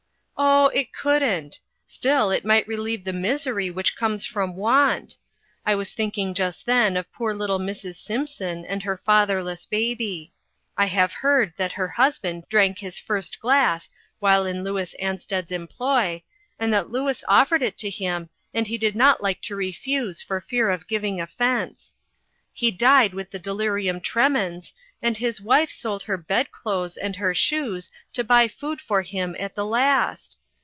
[0.43, 1.59] "Oh, it couldn't.
[1.85, 5.17] Still, it might relieve the misery which comes from want.
[5.67, 7.97] I was thinking just then of poor little Mrs.
[8.01, 10.33] Simp son and her fatherless baby.
[10.75, 13.87] I have heard that her husband drank his first glass
[14.17, 16.23] while in Lonis Ansted's employ,
[16.57, 20.41] and that Louis offered it to him, and he did not like to refuse for
[20.41, 21.95] fear of giving offense.
[22.51, 23.13] He died 4IO INTERRUPTED.
[23.15, 24.73] with the delirium tremens,
[25.03, 29.55] and his wife sold her bedclothes and her shoes to buy food for him at
[29.55, 30.37] the last.